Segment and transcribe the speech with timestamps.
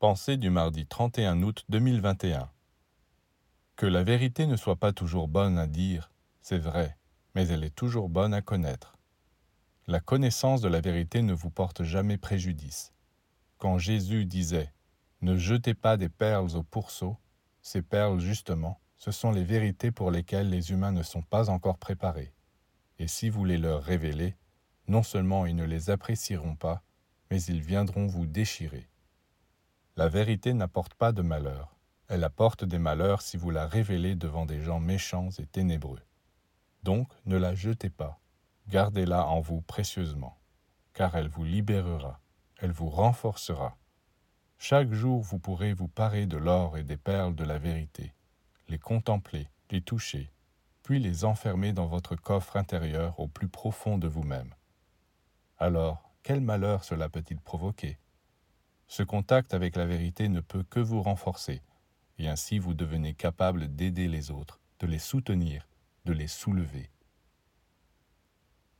[0.00, 2.48] Pensée du mardi 31 août 2021.
[3.74, 6.96] Que la vérité ne soit pas toujours bonne à dire, c'est vrai,
[7.34, 8.96] mais elle est toujours bonne à connaître.
[9.88, 12.92] La connaissance de la vérité ne vous porte jamais préjudice.
[13.56, 14.72] Quand Jésus disait
[15.20, 17.16] Ne jetez pas des perles au pourceau,
[17.60, 21.78] ces perles, justement, ce sont les vérités pour lesquelles les humains ne sont pas encore
[21.78, 22.32] préparés.
[23.00, 24.36] Et si vous les leur révélez,
[24.86, 26.84] non seulement ils ne les apprécieront pas,
[27.32, 28.88] mais ils viendront vous déchirer.
[29.98, 31.74] La vérité n'apporte pas de malheur.
[32.06, 35.98] Elle apporte des malheurs si vous la révélez devant des gens méchants et ténébreux.
[36.84, 38.20] Donc ne la jetez pas,
[38.68, 40.38] gardez-la en vous précieusement,
[40.92, 42.20] car elle vous libérera,
[42.58, 43.76] elle vous renforcera.
[44.56, 48.14] Chaque jour vous pourrez vous parer de l'or et des perles de la vérité,
[48.68, 50.30] les contempler, les toucher,
[50.84, 54.54] puis les enfermer dans votre coffre intérieur au plus profond de vous-même.
[55.58, 57.98] Alors, quel malheur cela peut-il provoquer?
[58.88, 61.62] Ce contact avec la vérité ne peut que vous renforcer,
[62.18, 65.68] et ainsi vous devenez capable d'aider les autres, de les soutenir,
[66.06, 66.90] de les soulever.